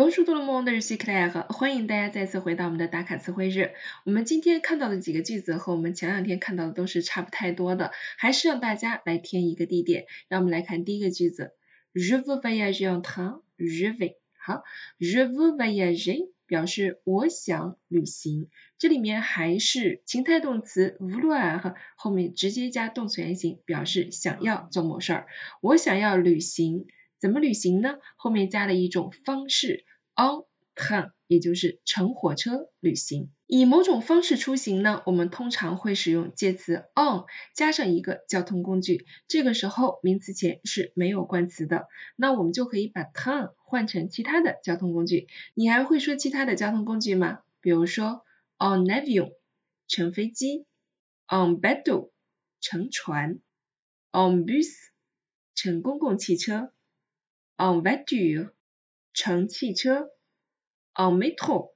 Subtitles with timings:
[0.00, 1.44] Bonjour tout le monde, je suis Claire。
[1.52, 3.72] 欢迎大家再次回到我们的打卡词汇日。
[4.06, 10.06] 我们今天看到的几个句子和我们前两天看到的都是差不太多的，还是让大家来填一个地点。
[10.28, 11.52] 让我们来看第一个句子
[11.92, 14.14] ：Je veux voyager en train, je vais。
[14.38, 14.64] 好
[14.98, 18.48] ，Je veux voyager 表示我想旅行，
[18.78, 25.26] 这里面还是情态动词 vouloir 后面直接加动词原形，表示想要做某事儿。
[25.60, 26.86] 我想要旅行。
[27.20, 27.98] 怎么旅行呢？
[28.16, 29.84] 后面加了一种方式
[30.16, 33.30] ，on train，也就是乘火车旅行。
[33.46, 45.26] 以某种方式出行呢，我们通常会使用介词 on 加上一个交通工具，这个时候名词前是没有冠词的，那我们就可以把 train 换成其他的交通工具。
[45.54, 47.40] 你还会说其他的交通工具吗？
[47.60, 48.24] 比如说
[48.56, 49.34] on avion，
[49.88, 50.64] 乘飞机
[51.28, 52.10] ；on bateau，
[52.60, 53.40] 乘船
[54.12, 54.68] ；on bus，
[55.54, 56.72] 乘公共汽车。
[57.60, 58.52] En voiture
[59.12, 60.08] 乘汽车
[60.94, 61.74] ，en métro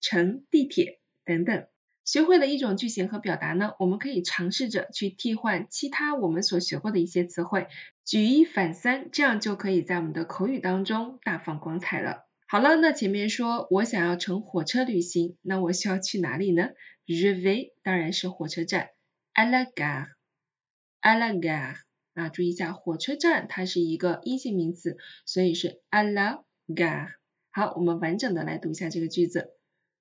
[0.00, 1.66] 乘地铁等等。
[2.06, 7.66] 学会了一种句型和表达呢，我们可以尝试着去替换其他我们所学过的一些词汇，
[8.06, 12.26] 举一反三，这样就可以在我们的口语当中大放光彩了。
[12.46, 16.70] 好了，那前面说我想要乘火车旅行，那我需要去哪里呢
[17.04, 18.88] ？Je vais 当然是火车站
[19.34, 21.87] ，à la gare，à la gare。
[22.18, 27.12] 啊，注意一下，火车站它是一个阴性名词，所以是 à la gare。
[27.50, 29.52] 好，我们完整的来读一下这个句子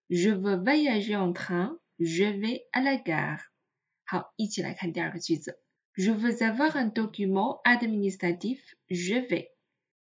[0.09, 3.39] ：Je veux voyager en train, je vais à la gare。
[4.03, 5.59] 好，一起来看第二个句子
[5.95, 8.57] ：Je veux avoir un document administratif,
[8.87, 9.49] je vais。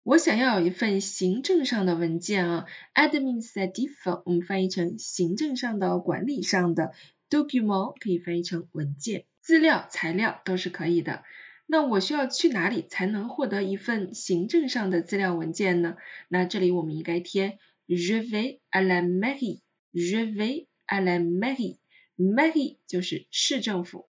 [0.03, 6.93] 我想要有一份行政上的文件啊，administratif 我们翻译成行政上的、管理上的
[7.29, 11.23] ，document 可以翻译成文件、资料、材料都是可以的。
[11.69, 15.97] 那我需要去哪里才能获得一份行政上的资料文件呢？
[16.29, 24.07] 那这里我们应该填 Je vais à la mairie，Je vais à la mairie，mairie 就是市政府。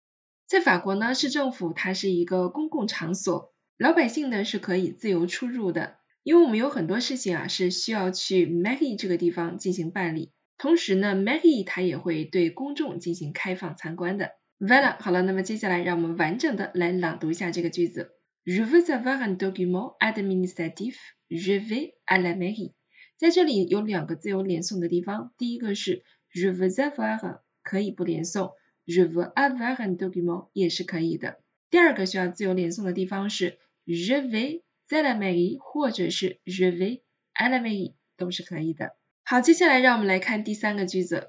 [0.47, 5.97] 在法国呢，市政府它是一个公共场所，老百姓呢是可以自由出入的。
[6.23, 14.33] 因为我们有很多事情啊是需要去 mairie 这个地方进行办理，同时呢 mairie 它也会对公众进行开放参观的。
[14.59, 18.13] 完了，好了，那么接下来让我们完整的来朗读一下这个句子。
[18.45, 20.95] Je veux avoir un document administratif.
[21.29, 22.73] Je vais à la mairie.
[23.19, 28.55] 在这里有两个自由连诵的地方，第一个是 Je veux avoir 可以不连诵
[28.87, 31.41] ，Je veux avoir un document 也是可以的。
[31.69, 37.03] 第二个需要自由连诵的地方是 Je vais à la mairie 或者是 Je vais
[37.35, 38.97] à la mairie 都是可以的。
[39.25, 41.29] 好，接下来让我们来看第三个句子。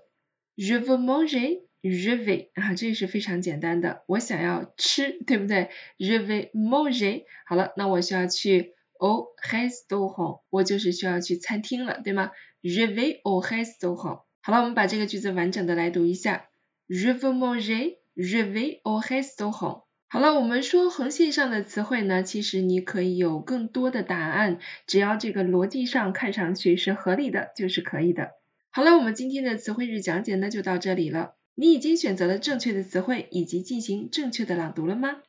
[0.55, 1.63] Je veux manger.
[1.81, 7.23] Je vais 啊，这是非常简单的，我想要吃，对不对？Je vais manger。
[7.45, 14.23] 好了，那我需要去 au restaurant，我就是需要去餐厅了，对吗？Je vais au restaurant。
[14.41, 16.47] 好了，我们把这个句子完整的来读一下。
[16.87, 17.97] Je veux manger。
[18.15, 19.83] Je vais au restaurant。
[20.07, 24.57] 好了，我们说横线上的词汇呢，其实你可以有更多的答案，
[24.87, 28.31] 只要这个逻辑上看上去是合理的，就是可以的。
[28.71, 31.35] 好了，我们今天的词汇日讲解呢就到这里了。
[31.59, 35.23] 你已经选择了正确的词汇以及进行正确的朗读了吗？